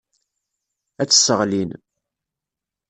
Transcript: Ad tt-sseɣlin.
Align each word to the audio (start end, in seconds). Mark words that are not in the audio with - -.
Ad 1.01 1.07
tt-sseɣlin. 1.07 1.69